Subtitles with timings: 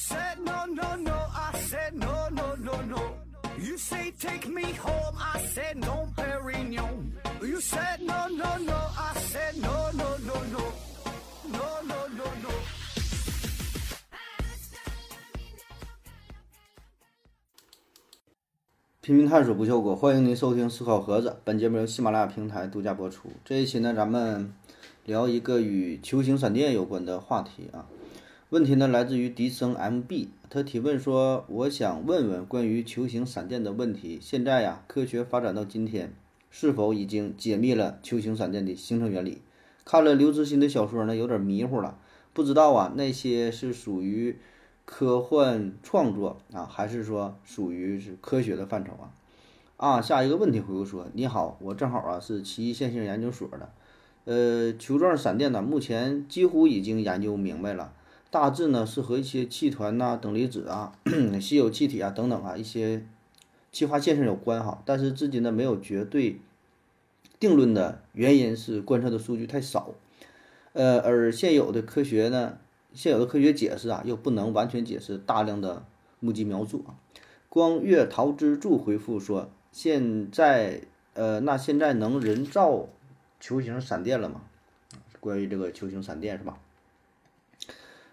[0.00, 1.12] said no, no, no.
[1.12, 3.02] I said no, no, no, no.
[3.58, 5.14] You say take me home.
[5.18, 7.12] I said no, Perignon.
[7.42, 8.78] You said no, no, no.
[8.96, 10.64] I said no, no, no, no.
[11.52, 12.50] No, no, no, no.
[19.02, 21.36] 拼命探索不效果，欢迎您收听思考盒子。
[21.44, 23.30] 本节目由喜马拉雅平台独家播出。
[23.44, 24.54] 这一期呢，咱们
[25.04, 27.84] 聊一个与球形闪电有关的话题啊。
[28.50, 34.18] 问题呢来自于迪生 MB，他提问说：“我想问问关于球形闪电的问题。
[34.20, 36.12] 现在呀，科学发展到今天，
[36.50, 39.40] 是否已经解密了球形闪电的形成原理？
[39.84, 41.96] 看了刘慈欣的小说呢，有点迷糊了，
[42.32, 44.36] 不知道啊那些是属于。”
[44.86, 49.14] 科幻创作啊，还是说属于是科学的范畴啊？
[49.76, 53.70] 啊，下一个问题回复说：你好，我正好啊是奇异线性研究所的，
[54.24, 57.92] 呃，球状闪电呢，目前几乎已经研究明白了，
[58.30, 60.92] 大致呢是和一些气团呐、等离子啊、
[61.40, 63.04] 稀有气体啊等等啊一些
[63.72, 66.40] 气化现象有关哈，但是至今呢没有绝对
[67.38, 69.94] 定论的原因是观测的数据太少，
[70.72, 72.58] 呃，而现有的科学呢。
[72.92, 75.84] 现有的科学解释啊，又不能完全解释大量的
[76.18, 76.98] 目击描述啊。
[77.48, 80.80] 光月桃之助回复说：“现在，
[81.14, 82.88] 呃，那现在能人造
[83.38, 84.40] 球形闪电了吗？
[85.20, 86.58] 关于这个球形闪电是吧？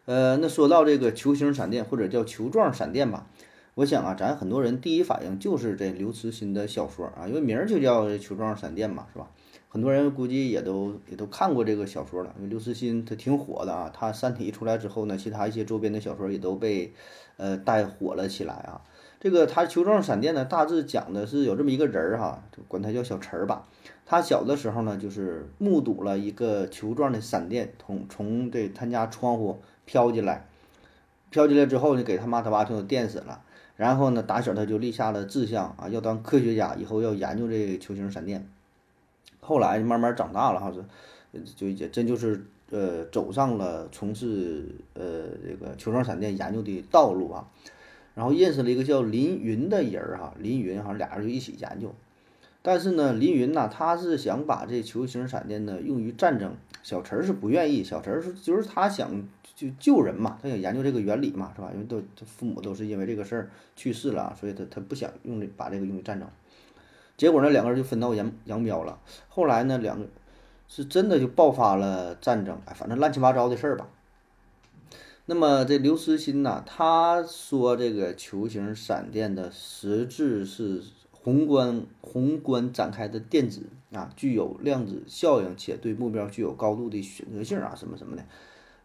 [0.07, 3.27] 呃，那说到这个球形闪电或者叫球状闪电吧，
[3.75, 9.29] 我想啊，咱很多人第一反应就是这刘慈欣的小说啊，因为名儿就叫球状闪电嘛，是吧？”
[9.67, 13.91] 很多人估计也都也都看过这个小说了，因为刘慈欣他挺火的啊。
[13.93, 16.93] 他《三体》一出来之后呢，其他一些周边的小说也都被
[17.35, 18.79] 呃带火了起来啊。
[19.19, 23.67] 这个他球状闪电呢，大致讲的是有这么一个人儿哈，管他叫小陈儿吧。
[24.05, 30.45] 他小的时候呢，就是目睹了一个球状的闪电从从这他家窗户飘进来，
[31.31, 33.41] 飘进来之后呢，给他妈他爸就电死了。
[33.77, 38.47] 然后呢，打小他就立下了志向啊，要当科学家，以后要研究这球形闪电。
[39.39, 40.83] 后来慢慢长大了哈，是
[41.55, 44.65] 就也真就是呃走上了从事
[44.95, 47.47] 呃这个球状闪电研究的道路啊，
[48.15, 51.93] 然后认识了一个叫林云的人儿哈，林云哈俩人就一起研究，
[52.63, 56.55] 但是呢林云呐他是想把这球形闪电呢用于战争，
[56.87, 59.11] 小陈是不愿意，小陈是就是他想
[59.53, 61.69] 就救人嘛，他想研究这个原理嘛是吧？
[61.73, 66.29] 因为都他父母都是因为这个事儿去世了，所以他他不想用这把这个用于战争。
[67.17, 69.01] 结果呢，两个人就分道扬扬镳了。
[69.27, 70.07] 后来呢，两个
[70.69, 73.89] 是真的就爆发了战争，哎，反正乱七八糟的事儿吧。
[75.25, 80.81] 那么这刘慈欣呐，他说这个球形闪电的实质是
[81.11, 88.25] 宏观宏观展开的电子啊，具有量子效应，且对目标具有高度的选择性啊，什么什么的。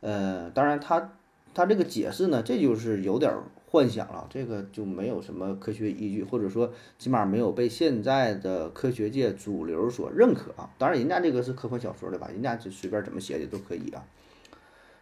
[0.00, 1.12] 呃，当然他
[1.54, 3.32] 他这个解释呢，这就是有点。
[3.72, 10.68] 幻想了，这个就没有什么科学依据，或者说起码没有被现在的科学界主流所认可啊。
[10.76, 14.04] 当然，人家这个是科幻小说的吧，人家就随便怎么写的都可以啊。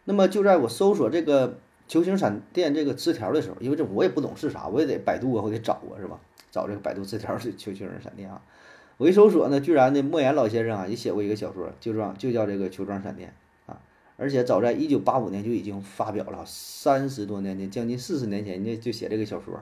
[0.04, 1.58] 那么就在我搜索这个
[1.88, 6.20] 球形闪电这个词条的时候，因为这我也不懂是啥，我也得百度啊，我得找啊，是吧？
[6.52, 8.40] 找这个百度词条是球形闪电啊。
[9.00, 13.32] 我一搜索呢，居然呢莫言老先生啊也写过一个小说，就叫就叫这个球状闪电。
[13.64, 13.80] 啊
[14.18, 19.58] 而且早在一九八五年就已经发表了，三十多年前，将近四十年前，人家就写这个小说，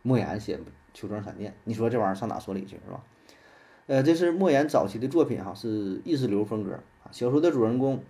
[0.00, 0.56] 莫言写
[0.94, 3.02] 《球状闪电》，你说这玩意儿上哪说理去是吧？
[3.88, 7.12] 呃，这是莫言早期的作品哈，是意识流风格啊。
[7.12, 8.02] 小说的主人公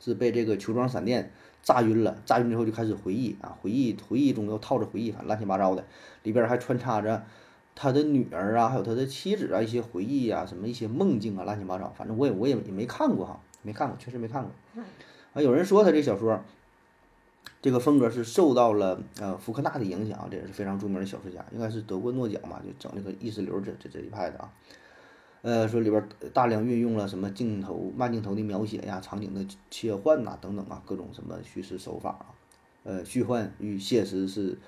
[0.00, 1.30] 是被这个球状闪电
[1.62, 5.84] 炸晕了，炸晕之后就开始回忆啊，回忆回忆中又套着回忆，反正乱七八糟的，
[6.22, 7.22] 里边还穿插着
[7.74, 13.40] 他的女儿啊，还有他的妻子啊一些回忆啊，什么一些梦境啊，乱七八糟，反正我也我也也没看过哈。
[13.64, 14.82] 没看过，确实没看过。
[15.34, 16.42] 啊，有人说他这小说，
[17.60, 24.52] 这个风格是受到了呃福克纳的影响，这也是非常著名的小说家，应该是得过诺奖嘛，就整这个意识流这这这一派的啊。
[25.42, 32.26] 呃，说里边大量运用了什么镜头慢镜头的描写呀，场景的切换呐等等啊，各种什么叙事手法啊，
[32.82, 34.58] 呃，虚幻与现实是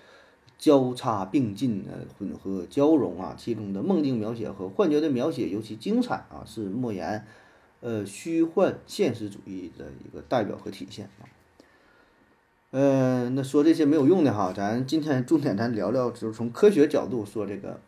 [0.59, 7.25] 交叉并进呃混合交融啊，其中的梦境描写和幻觉的描写尤其精彩啊，是莫言。
[7.81, 11.29] 呃，虚幻现实主义的一个代表和体现啊。
[12.71, 17.79] 呃，那说这些没有用的哈，咱今天重点咱聊聊，就是从科学角度说这个，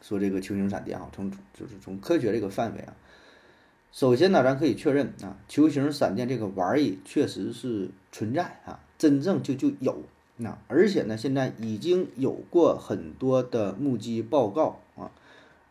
[0.00, 2.94] 说这个球形闪电哈，从就是从科学这个范围啊。
[3.90, 10.00] 首先呢，咱可以确认啊，球形闪电这个玩意确实是存在啊，真正就就有
[10.38, 15.10] 那，而且呢，现在已经有过很多的目击报告啊。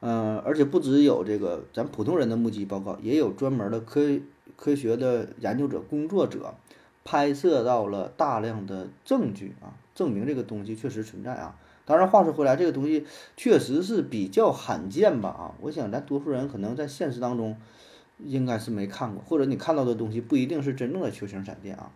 [0.01, 4.01] 嗯，而且不只有这个咱普通人的目击报告，也有专门的科
[4.55, 6.53] 科学的研究者、工作者
[7.03, 11.55] 拍摄到了大量的证据啊，证明这个东西确实存在啊。
[11.85, 13.05] 当然，话说回来，这个东西
[13.37, 15.53] 确实是比较罕见吧啊。
[15.61, 17.55] 我想咱多数人可能在现实当中
[18.17, 21.91] 应该是没看过，或者你看到的东西不一定是真正的球形闪电啊。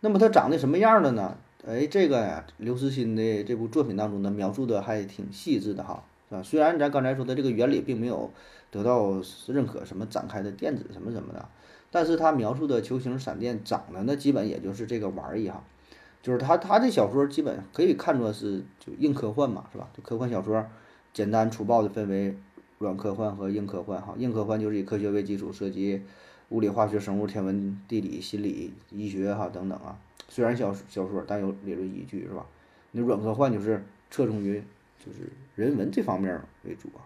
[0.00, 1.36] 那么它长得什么样的呢？
[1.66, 6.42] 哎，这个呀，刘慈欣的这部作品当中呢，描述的还挺细致的哈，是吧？
[6.42, 8.30] 虽然咱刚才说的这个原理并没有
[8.70, 11.46] 得到认可，什么展开的电子什么什么的，
[11.90, 15.62] 但是他描述的球形闪电长得那基本也就是这个玩意哈，
[16.22, 19.90] 就是他他这小说基本可以看作是就硬科幻嘛，是吧？
[19.94, 20.66] 就科幻小说，
[21.12, 22.38] 简单粗暴的分为
[22.78, 24.14] 软科幻和硬科幻哈。
[24.16, 26.02] 硬科幻就是以科学为基础，涉及
[26.50, 29.98] 物理、化学、生物、天文、地理、心理、医学哈等等啊。
[30.28, 32.46] 虽然小小说，但有理论依据，是吧？
[32.92, 34.62] 那软科幻就是侧重于
[35.04, 37.02] 就是人文这方面为主啊。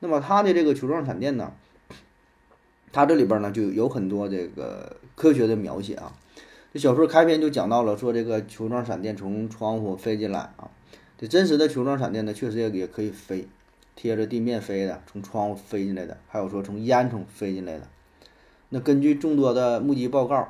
[0.00, 1.52] 那么它的这个球状闪电呢，
[2.92, 6.12] 它这里边呢就有很多这个科学的描写啊。
[6.72, 10.70] 这小说开篇就讲到了，说这个球状闪电从窗户飞进来啊。
[11.18, 13.46] 这真实的球状闪电呢，确实也也可以飞，
[13.94, 17.86] 贴着地面飞的，从窗户飞进来的，还有说从烟囱飞进来的。
[18.70, 20.48] 那根据众多的目击报告。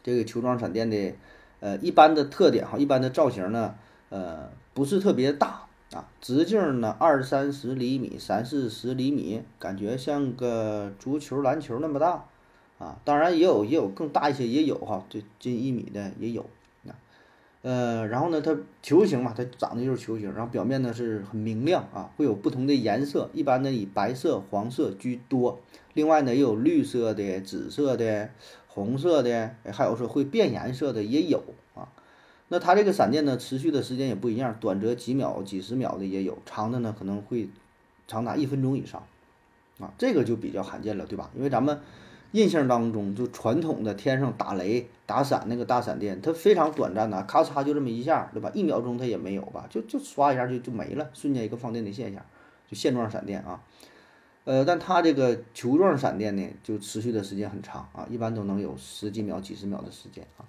[0.00, 1.12] 这个球状闪电的，
[1.60, 3.74] 呃，一般的特点哈，一般的造型呢，
[4.08, 12.24] 呃，不是特别大啊，直径呢二三十厘米，三四十厘米，感觉像个足球、篮球那么大
[12.78, 12.96] 啊。
[13.04, 16.46] 当然也有也有更大一些，也有哈，这近一米的也有。
[17.62, 25.60] 呃，然后呢，它球形嘛，它长得就是球形，然后表面呢是很明亮啊，会有不同的颜色，一般呢以白色、黄色居多，
[25.94, 28.30] 另外呢也有绿色的、紫色的。
[28.70, 31.42] 红色的，还有说会变颜色的也有
[31.74, 31.88] 啊。
[32.46, 37.48] 那它这个闪电呢，持续的时间也不一样，短则几秒、几十秒的也有，长的呢可能会
[38.06, 39.02] 长达一分钟以上
[39.80, 39.92] 啊。
[39.98, 41.28] 这个就比较罕见了，对吧？
[41.34, 41.80] 因为咱们
[42.32, 48.50] 印象当中，就传统的天上打雷、打闪那个大闪电，它非常短暂的，咔嚓就这么一下，对吧？
[48.54, 52.22] 一秒钟它也没有吧，就就刷一下就就没了，瞬间一个放电的现象，
[52.70, 53.62] 就线状闪电啊。
[54.44, 60.44] 呃，但它这个球状闪电呢，就持续的时间很长啊，一般都能有十几秒、几十秒的时间啊。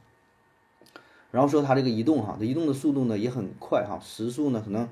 [1.31, 4.89] 然后说它这个移动哈，它移动的速度呢也很快哈，时速呢可能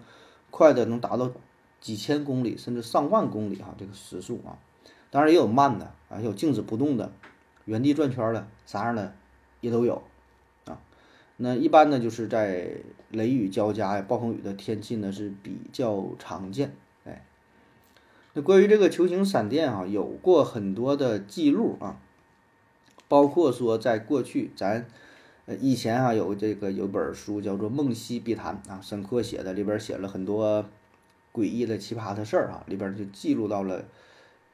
[0.52, 1.32] 快的能达到
[1.82, 4.56] 几千公里甚至上万公里哈，这个时速啊。
[5.10, 7.12] 当然也有慢的啊，有静止不动的、
[7.66, 9.14] 原地转圈的，啥样的
[9.62, 10.04] 也都有
[10.66, 10.80] 啊。
[11.38, 12.72] 那一般呢就是在
[13.12, 16.74] 雷雨交加呀、暴风雨的天气呢是比较常见。
[17.06, 17.24] 哎
[18.34, 22.00] 那关于这个球形闪电啊，有过很多的记录啊，
[23.08, 24.86] 包括说在过去咱
[25.48, 30.66] 呃以前啊有这个有本书叫做《梦溪笔谈》啊，沈括写的，里边写了很多
[31.34, 33.86] 诡异的奇葩的事儿啊，里边就记录到了，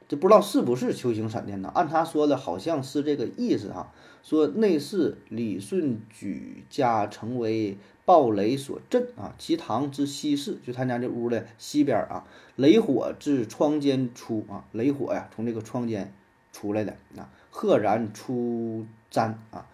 [0.08, 1.70] 这不知道是不是球形闪电呢？
[1.74, 3.92] 按他说的好像是这个意思啊，
[4.22, 7.76] 说内侍李顺举家成为。
[8.06, 16.12] 暴雷所震啊，其堂之西室，就他家这屋的西边啊，雷火自窗间出啊，雷火呀从这个窗间
[16.52, 19.66] 出来的啊，赫然出瞻啊，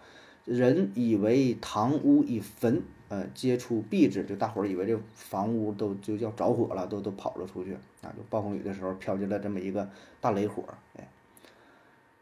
[0.45, 9.89] 人以为堂屋已焚，呃，接触壁纸，就大伙儿以为这房屋都就要着火了，都都跑了出去啊，就暴风雨的时候飘进来这么一个
[10.21, 10.63] 大雷火，
[10.97, 11.09] 哎，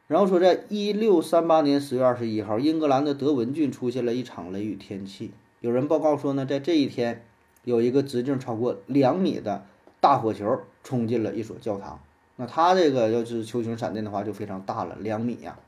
[0.07, 5.29] 然后说在一六三八年十月二十一号，英格兰的德文郡出现了一场雷雨天气。
[5.59, 7.23] 有人报告说呢，在这一天，
[7.63, 9.63] 有一个直径超过两米的
[10.01, 11.99] 大火球冲进了一所教堂。
[12.37, 15.59] 那它这个要是球形闪电的话，就非常大了，两米呀。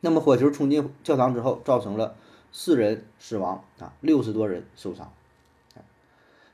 [0.00, 2.16] 那么火球冲进教堂之后，造成了
[2.52, 5.12] 四人死亡啊，六十多人受伤。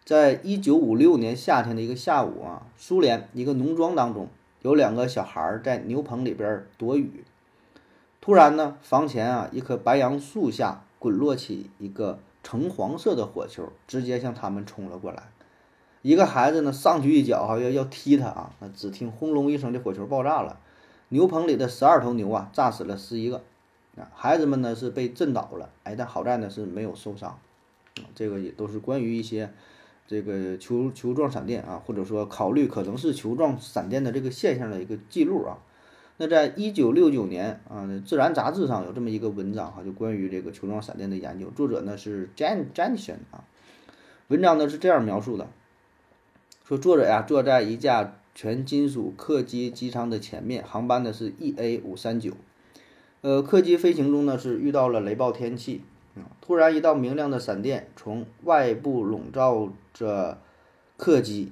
[0.05, 4.29] 在一九五六年夏天的一个下午啊，苏联一个农庄当中，
[4.63, 7.25] 有两个小孩在牛棚里边躲雨，
[8.21, 10.83] 突然呢，房前啊一棵白杨树下。
[10.97, 15.25] 滚落起一个橙黄色的火球，直接向他们冲了过来。
[16.01, 18.51] 一个孩子呢，上去一脚，哈，要要踢他啊！
[18.59, 20.59] 那只听轰隆一声，这火球爆炸了，
[21.11, 23.43] 牛棚里的十二头牛啊，炸死了十一个。
[23.97, 27.39] 啊，孩子们呢是被震倒了，哎，但好在呢是没有受伤。
[28.15, 29.53] 这个也都是关于一些
[30.09, 35.59] 这个球球状闪电啊，或者说考虑可能是球状闪电的这个现象的一个记录啊。
[36.17, 41.51] 那在一九六九年啊，《自然》杂志上有这么一个文章哈，就关于这个球状闪电的研究。
[41.51, 43.45] 作者呢是 Jan Jansen 啊。
[44.29, 45.49] 文章呢是这样描述的：
[46.65, 52.33] 说作者呀坐在一架全金属客机机舱的前面，航班呢是 EA 五三九。
[53.25, 55.81] 呃，客机飞行中呢是遇到了雷暴天气
[56.15, 60.37] 啊，突然一道明亮的闪电从外部笼罩着
[60.99, 61.51] 客机。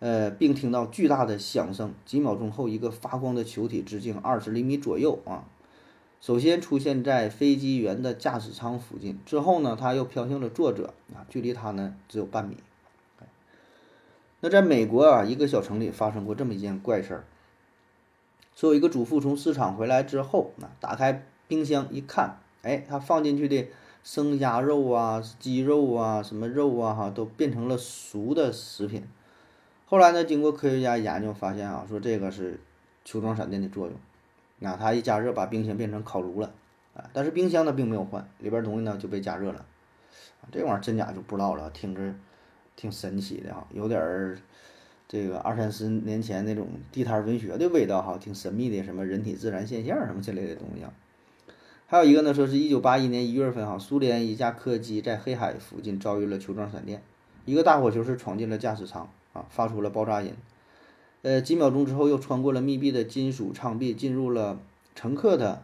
[0.00, 1.94] 呃，并听到巨大的响声。
[2.04, 5.44] 几秒钟后，一个发光的球体直径二十厘米左右啊，
[6.20, 12.56] 首先出现在飞机员的驾驶舱附近，之后呢，它又飘向了作者啊，距离他呢只有半米。
[14.40, 17.24] 那在美国啊，一个小城里发生过这么一件怪事儿。
[18.54, 23.68] 说有一个主妇从市场回来之后，啊，打开冰箱一看，哎，她放进去的
[24.02, 29.04] 生鸭肉啊、鸡肉啊、什么肉啊，哈，都变成了熟的食品。
[29.86, 32.60] 后来呢，经过科学家研究发现啊，说这个是
[33.04, 33.94] 球状闪电的作用。
[34.60, 36.52] 那它一加热，把冰箱变成烤炉了，
[36.94, 39.66] 啊，但是冰箱呢并没有坏，里边东西呢就被加热了。
[40.52, 42.14] 这玩意儿真假就不知道了，听着
[42.76, 44.38] 挺神奇的哈，有点儿
[45.06, 50.92] 这个二三十年前那种地摊文学的味道哈，挺神秘的，什么人体自然现象什么之类的东西啊。
[51.86, 57.02] 还有一个呢，说是一九八一年一月份哈，苏联一架客机在黑海附近遭遇了球状闪电，
[57.44, 60.32] 一个大火球是闯进了驾驶舱啊，发出了爆炸音。
[61.22, 64.58] 呃，几秒钟之后，又穿过了密闭的金属舱壁，进入了
[64.94, 65.62] 乘客的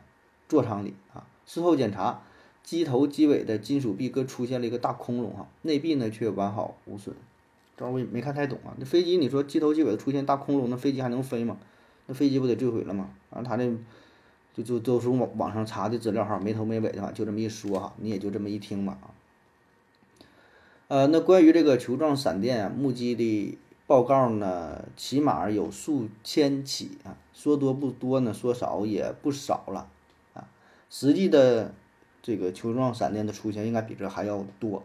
[0.49, 1.27] 座舱里啊。
[1.47, 2.23] 事后检查，
[2.63, 7.17] 机头机尾的金属壁各出现了一个大窟窿哈，内壁呢却完好无损。
[7.81, 8.77] 这我也没看太懂啊。
[8.79, 11.57] 那飞机，你说机头机尾出现大窟窿，那飞机还能飞吗？
[12.07, 13.09] 那飞机不得坠毁了吗？
[13.31, 13.73] 啊，他这
[14.55, 19.11] 就就都是网网上查的资料哈，没头没尾的话，就这么一说哈，你也就这么一听吧啊。
[20.89, 23.59] 呃，那关于这个球状闪电啊，目击的。
[23.87, 29.89] 报告呢，起码有数千起啊，说多不多呢，说少也不少了
[30.33, 30.47] 啊。
[30.89, 31.75] 实际的
[32.23, 34.85] 这个球状闪电的出现应该比这还要多。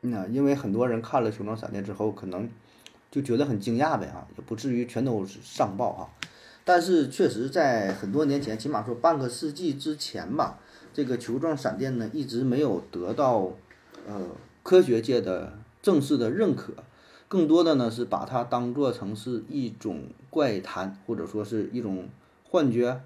[0.00, 2.48] 那因为很多人看了球状闪电之后，可能
[3.10, 6.08] 就觉得很惊讶呗啊，也不至于全都是上报哈。
[6.64, 10.58] 但是确实在很多年前，起码说半个世纪之前吧，
[10.92, 13.52] 这个球状闪电呢一直没有得到
[14.06, 14.28] 呃
[14.62, 16.72] 科学界的正式的认可。
[17.28, 22.08] 更多的呢是把它当做成是一种怪谈，或者说是一种
[22.48, 23.00] 幻觉。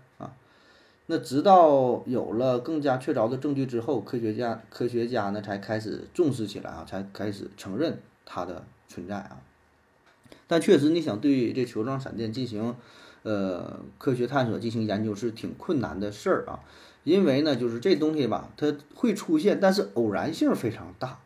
[1.06, 9.38] 那直到有了更加确凿的证据之后，科学家科学家呢才开始重视起来啊，才开始承认它的存在啊。
[10.46, 12.74] 但确实，你想对这球状闪电进行
[13.22, 16.60] 呃科学探索、进行研究是挺困难的事儿啊，
[17.02, 21.20] 因为呢，就是这东西吧，它会出现，但是偶然性非常大，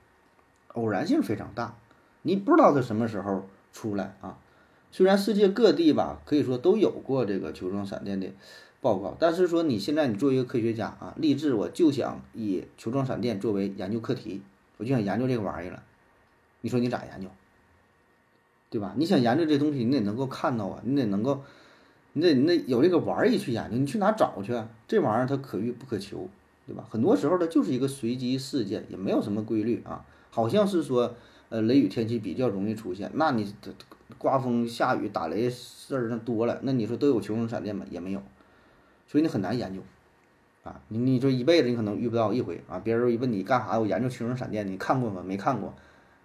[0.74, 1.76] 偶然性非常大。
[2.22, 4.38] 你不知道它什么时候出来啊？
[4.90, 8.28] 虽然世界各地吧，可以说都有过这个球状闪电的
[8.80, 14.42] 报告，但是说你现在你作为一个科学家啊，立志我就想以球状闪电作为研究课题，
[14.76, 15.82] 我就想研究这个玩意儿了。
[16.60, 17.28] 你说你咋研究？
[18.70, 18.94] 对吧？
[18.96, 21.42] 你想研究这东西，你得能够看到啊，你得能够，
[22.12, 24.52] 你得那有这个玩意去研究，你去哪找去？
[24.86, 26.28] 这玩意儿它可遇不可求，
[26.66, 26.86] 对吧？
[26.90, 31.14] 很多时候它就是一个随机事件，也没有什么规律啊，好像是说。
[31.50, 33.54] 呃，雷雨天气比较容易出现，那你
[34.18, 37.86] 刮风下雨打雷事儿那多了，那你说都有球状闪电吗？
[37.88, 38.22] 也没有，
[39.08, 39.80] 所以你很难研究，
[40.62, 42.78] 啊，你你说一辈子你可能遇不到一回啊。
[42.78, 45.22] 别人一问你干啥，我研究球状闪电，你看过吗？
[45.26, 45.74] 没看过，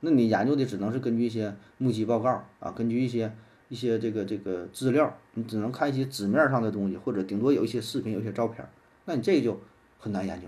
[0.02, 3.34] 那你研究的只能是根据一些目击报告啊，根据一些
[3.70, 8.68] 一些这个这个资料，你只能看一些纸面上的东西，或者顶多有一些视频，有一些照片，
[9.06, 9.60] 那你这个就
[9.98, 10.48] 很难研究，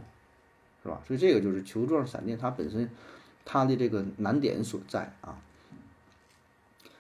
[0.84, 1.02] 是吧？
[1.08, 2.90] 所以这个就是球状闪电它本身。
[3.48, 5.38] 它的这个难点所在啊，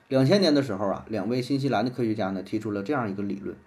[0.09, 3.57] 两千年的时候啊，两位新西兰的科学家呢提出了这样一个理论，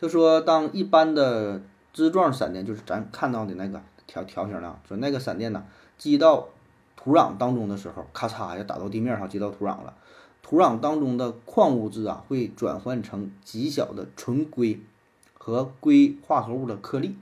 [0.00, 1.60] 他说，当一般的
[1.92, 5.64] 枝状闪电，就是咱看到的那个条条形的，说那个闪电呢
[5.98, 6.48] 击到
[6.96, 9.92] 土壤当中的时候，咔嚓要打到地面上，击到土壤了，
[10.42, 14.80] 土壤当中的矿物质啊会转换成极小的纯硅
[15.36, 17.14] 和硅化合物的颗粒，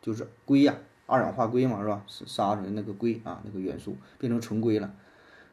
[0.00, 0.74] 就是硅呀。
[1.04, 2.02] 二氧化硅嘛，是吧？
[2.06, 4.90] 是沙子的那个硅啊，那个元素变成纯硅了。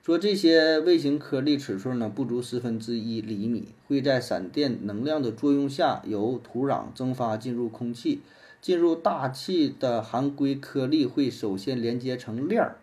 [0.01, 8.21] 说这些微型颗粒尺寸呢不足十分之一厘米，会在闪电能量的作用下由土壤蒸发进入空气，
[8.61, 12.77] 进入大气的含硅颗粒会首先连接成链儿，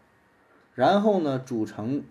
[0.75, 2.05] 然后呢组成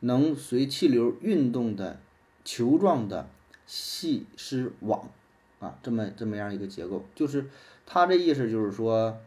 [0.00, 2.00] 能随气流运动的
[2.44, 3.28] 球状的
[3.64, 5.08] 细丝网
[5.60, 7.46] 啊，这么这么样一个结构，就是
[7.86, 9.18] 它这意思就是说。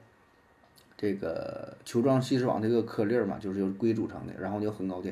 [0.97, 5.11] 这个球状细丝网这个颗粒嘛，就是由硅组成的，然后有很高的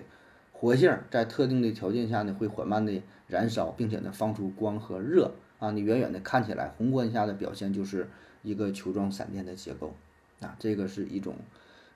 [0.52, 5.72] 活性，在特定的条件下呢，会缓慢的燃烧，并且呢放出光和热啊。
[5.72, 8.08] 你远远的看起来，宏观下的表现就是
[8.44, 9.94] 一个球状闪电的结构
[10.40, 10.56] 啊。
[10.58, 11.36] 这个是一种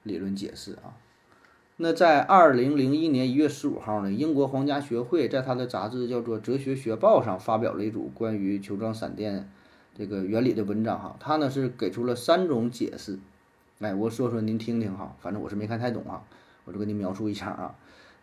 [0.04, 0.98] 理论解释啊。
[1.78, 9.50] 那在二零零一年一月十五号呢，英国皇家学会在他的杂志叫做《哲学学报》上发表了一组关于球状闪电
[9.96, 13.20] 这个原理的文章哈，它呢是给出了三种解释。
[13.80, 16.24] 哎，我说说您听听哈，反正我是没看太懂啊，
[16.66, 17.76] 我就给你描述一下啊。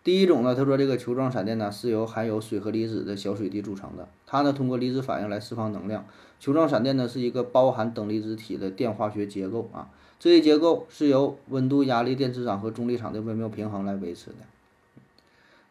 [0.02, 6.04] 第一种呢，他说这个球状闪电呢是由含有水和离子的小水滴组成的，它呢通过离子反应来释放能量。
[6.40, 14.36] 球状闪电呢是一个包含等离子体的电化学结构啊，这一结构是由温度、压力、电磁场和重力场的微妙平衡来维持的。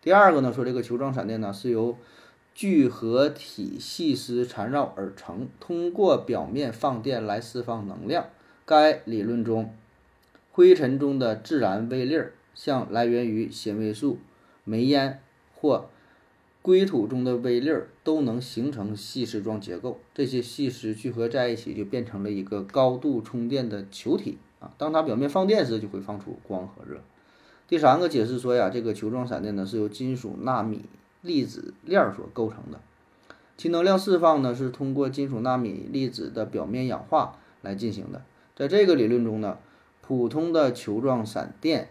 [0.02, 1.98] 第二个呢，说这个球状闪电呢是由
[2.56, 8.26] 聚合体细丝缠绕而成，通过表面放电来释放能量。
[8.66, 9.74] 该理论中，
[10.52, 14.20] 灰尘中的自然微粒儿，像来源于纤维素、
[14.64, 15.20] 煤烟
[15.54, 15.90] 或
[16.62, 20.00] 硅土中的微粒儿，都能形成细丝状结构。
[20.14, 24.72] 这些细丝聚合在一起，就变成了一个高度充电的球体啊。
[24.78, 27.02] 当它表面放电时，就会放出光和热。
[27.68, 30.86] 第三个解释说呀，这个球状闪电呢是由金属纳米
[31.22, 32.80] 粒子链所构成的，
[33.58, 38.22] 其能量释放呢是通过金属纳米粒子的表面氧化来进行的。
[38.56, 39.58] 在这个理论中呢，
[40.02, 41.90] 普通的球状闪电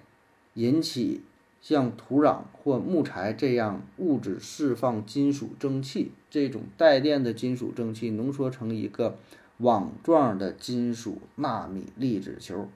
[0.54, 1.22] 引起
[1.60, 9.16] 像土壤或木材这样物质释放金属蒸汽，这种带电的金属蒸汽浓缩成一个
[9.58, 12.68] 网状的金属纳米粒子球。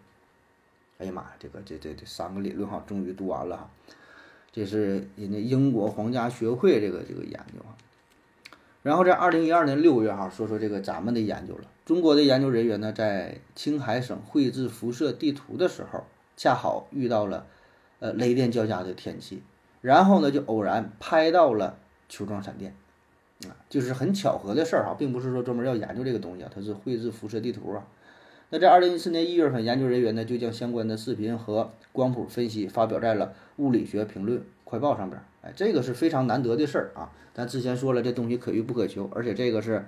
[0.99, 3.71] 哎呀妈呀，这个这这这三个理论哈，终于读完了哈。
[4.51, 7.77] 这是人家英国皇家学会这个这个研究啊。
[8.83, 11.65] 然后在二零一二年六月哈，说说这个咱们的研究了。
[11.87, 16.03] 中国的研究人员呢，在青海省绘制辐射地图的时候，
[16.37, 17.47] 恰好遇到了
[18.01, 19.41] 呃雷电交加的天气，
[19.83, 21.79] 然后呢就偶然拍到了
[22.09, 22.75] 球状闪电，
[23.45, 27.87] 啊，就是很巧合的事儿哈，并不是说专门要研究这个东西啊，它是绘制辐射地图啊。
[28.51, 33.27] 那在二零一四年一月份，研究人员呢就将相关的视频和光谱分析发表在了
[33.63, 37.13] 《物理学评论快报》上边，哎，这个是非常难得的事儿啊。
[37.33, 39.85] 咱之前说了，这东西可遇不可求，而且这个是。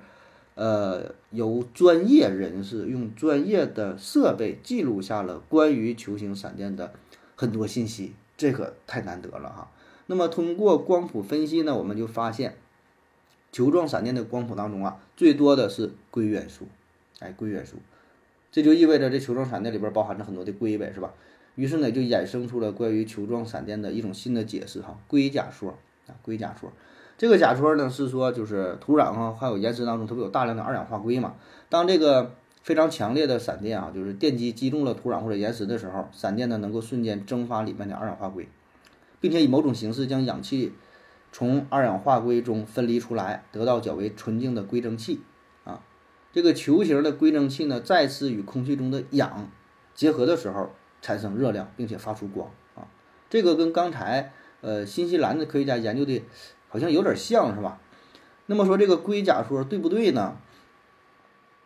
[0.59, 6.93] 呃，由专业人士用专业的设备记录下了关于球形闪电的
[7.37, 9.71] 很多信息，这可太难得了哈。
[10.07, 12.57] 那么通过光谱分析呢，我们就发现
[13.53, 16.67] 球状闪电的光谱当中啊，最多的是硅元素，
[17.21, 17.77] 哎，硅元素，
[18.51, 21.15] 这就意味着这球状闪电里边包含着很多的硅呗，是吧？
[21.55, 26.73] 于是呢，就衍生出了关于球状闪电的一种新的解释哈，硅假说啊，硅假说。
[27.19, 31.35] 这个假说呢是说，就是土壤啊，还有岩石当中，它不有大量的二氧化硅嘛？
[31.69, 38.49] 当这个非常强烈的闪电啊，就是电击击中了土壤或者岩石的时候，闪电呢能够瞬间蒸发里面的二氧化硅，
[39.21, 40.73] 并且以某种形式将氧气
[41.33, 45.21] 从二氧化硅中分离出来，得到较为纯净的硅蒸气
[45.65, 45.81] 啊。
[46.33, 49.51] 这个球形的硅蒸气呢，再次与空气中的氧
[49.93, 50.71] 结合的时候，
[51.03, 52.87] 产生热量，并且发出光啊。
[53.29, 56.23] 这个跟刚才呃新西兰的科学家研究的。
[56.69, 57.81] 好像有点像是吧？
[58.47, 60.37] 那么说这个硅假说对不对呢？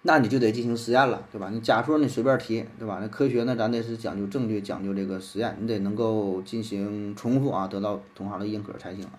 [0.05, 1.49] 那你就得进行实验了，对吧？
[1.51, 2.99] 你假说你随便提，对吧？
[3.01, 9.15] 那科学呢，咱得是讲究证据，讲究这个实验，你得能够进行重复啊，得到同行的认可才行啊。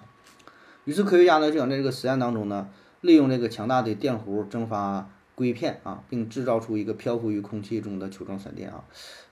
[0.83, 2.67] 于是科学家呢就想在这个实验当中呢，
[2.99, 8.83] 利用这个强大的电弧蒸发硅片啊，并制造出一个漂浮于空气中的球状闪电啊。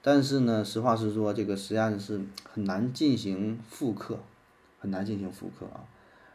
[0.01, 4.19] 但是呢，实话实说，这个实验是很难进行复刻，
[4.79, 5.83] 很难进行复刻啊。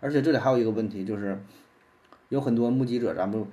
[0.06, 1.36] 而且这里还有一个问题，就是
[2.28, 3.48] 有很多目击者，咱不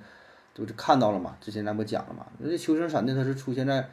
[0.54, 1.36] 都是看到了嘛？
[1.40, 2.26] 之前咱不讲了嘛？
[2.38, 3.90] 那这球形闪电它是出现在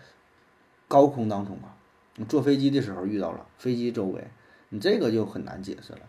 [0.87, 1.73] 高空当中啊，
[2.17, 4.27] 你坐飞机的时候遇到了，飞机周围，
[4.69, 6.01] 你这个就很难解释了，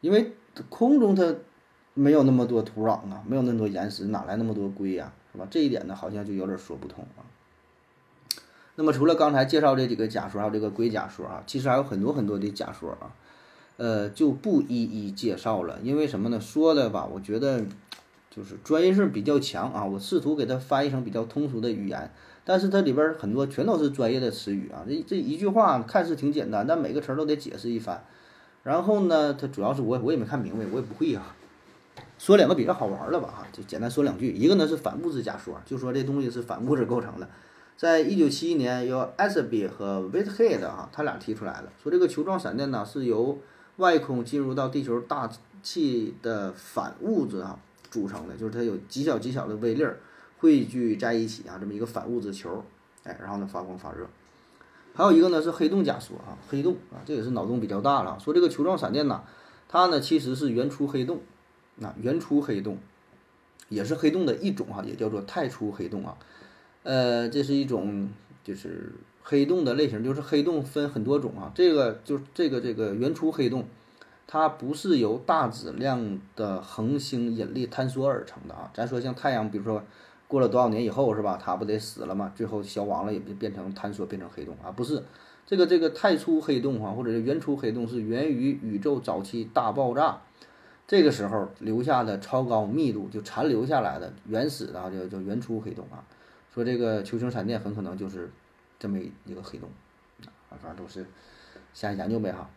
[0.00, 0.32] 因为
[0.68, 1.36] 空中它
[1.94, 5.12] 没有那么多土壤啊，没有那么多岩石，哪来那么多硅呀？
[5.30, 5.46] 是吧？
[5.48, 7.22] 这一点呢，好像就有点说不通啊。
[8.74, 13.14] 那么除了刚才介绍这几个假说，还有这个硅假说啊，其实还有很多很多的假说啊。
[13.76, 16.40] 呃，就不一一介绍了，因为什么呢？
[16.40, 17.62] 说的吧，我觉得
[18.30, 19.84] 就是专业性比较强啊。
[19.84, 22.10] 我试图给它翻译成比较通俗的语言，
[22.44, 24.84] 但是它里边很多全都是专业的词语啊。
[24.88, 28.02] 这这一句话看似挺简单，但每个词儿都得解释一番。
[28.62, 31.36] 然后呢，它主要是我我也没看明白，我也不会啊。
[32.18, 34.32] 说两个比较好玩的吧哈，就简单说两句。
[34.32, 37.28] 一个呢是反物质假说，就说这东西是反物质构成的。
[37.76, 43.38] 在一九七一年，由艾斯比和 w i t h e a d 啊，他俩提出来的，说这个球状闪电呢是由
[43.76, 45.30] 外空进入到地球大
[45.62, 47.58] 气的反物质啊
[47.90, 49.98] 组成的，就是它有极小极小的微粒儿
[50.38, 52.64] 汇聚在一起啊，这么一个反物质球，
[53.04, 54.06] 哎，然后呢发光发热。
[54.94, 58.18] 还有一个呢是黑洞假说啊，黑洞啊，这也是脑洞比较大了。
[58.18, 59.22] 说这个球状闪电呢，
[59.68, 61.20] 它呢其实是原初黑洞，
[61.74, 62.78] 那原初黑洞
[63.68, 66.16] 也是黑洞的一种哈，也叫做太初黑洞啊。
[66.82, 68.08] 呃，这是一种
[68.42, 68.92] 就是。
[69.28, 73.64] 黑洞的类型就是黑洞分很多种啊，这个就是这个这个原初黑洞，
[74.24, 78.70] 它不是由大质量的恒星引力坍缩而成的啊。
[78.72, 79.82] 咱说像太阳，比如说
[80.28, 82.32] 过了多少年以后是吧，它不得死了嘛？
[82.36, 84.70] 最后消亡了，也就变成坍缩变成黑洞啊？
[84.70, 85.02] 不是，
[85.44, 90.20] 这个这个太初黑洞啊，或者是原初黑洞是源于宇宙早期大爆炸，
[90.86, 96.04] 这个时候留下的超高密度就残留下来的原始的啊，叫叫原初黑洞啊。
[96.54, 98.30] 说这个球形闪电很可能就是
[98.78, 99.68] 这么一个黑洞
[100.50, 101.06] 啊，反正都是
[101.74, 102.50] 瞎研究呗哈。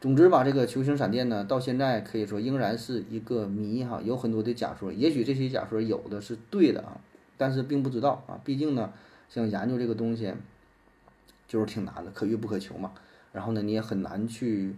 [0.00, 7.00] 总之吧，这个球形闪电呢，到现在可以说仍然是一个谜哈，有很多的假说，也许这些假说有的是对的啊，
[7.36, 8.92] 但是并不知道啊，毕竟呢，
[9.28, 10.34] 像研究这个东西。
[11.46, 12.92] 就是挺难的，可遇不可求嘛。
[13.30, 14.74] 然后呢，你也很难去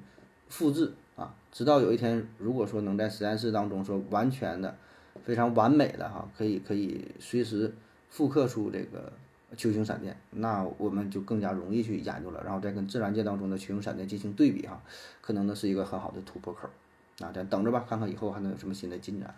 [0.49, 1.33] 复制啊。
[1.53, 4.77] 直到有一天，如果说能在实验室当中说完全的、
[5.25, 7.72] 非常完美的哈，可以可以随时
[8.11, 9.12] 复刻出这个
[9.57, 12.42] 球形闪电，那我们就更加容易去研究了。
[12.45, 14.83] 然后再跟自然界当中的球形闪电进行对比哈，
[15.21, 16.69] 可能呢是一个很好的突破口。
[17.19, 19.35] 那咱等着吧，看看以后还能有什么新的进展。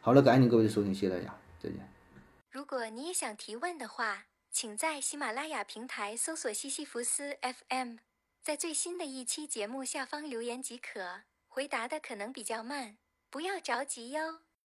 [0.00, 1.78] 好了，感谢您各位的收听，谢谢大家，再见。
[2.50, 4.24] 如果你也想提问的话。
[4.52, 7.98] 请在喜马拉雅平台搜索西西弗斯 FM，
[8.42, 11.20] 在最新的一期节目下方留言即可。
[11.46, 12.96] 回答的可能比较慢，
[13.30, 14.40] 不要着急哟。